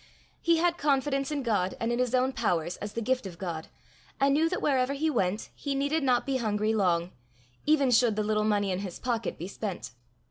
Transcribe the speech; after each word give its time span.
He 0.41 0.57
had 0.57 0.79
confidence 0.79 1.29
in 1.29 1.43
God 1.43 1.77
and 1.79 1.91
in 1.91 1.99
his 1.99 2.15
own 2.15 2.33
powers 2.33 2.75
as 2.77 2.93
the 2.93 3.03
gift 3.03 3.27
of 3.27 3.37
God, 3.37 3.67
and 4.19 4.33
knew 4.33 4.49
that 4.49 4.59
wherever 4.59 4.93
he 4.93 5.11
went 5.11 5.51
he 5.53 5.75
needed 5.75 6.01
not 6.01 6.25
be 6.25 6.37
hungry 6.37 6.73
long, 6.73 7.11
even 7.67 7.91
should 7.91 8.15
the 8.15 8.23
little 8.23 8.43
money 8.43 8.71
in 8.71 8.79
his 8.79 8.97
pocket 8.97 9.37
be 9.37 9.47
spent. 9.47 9.91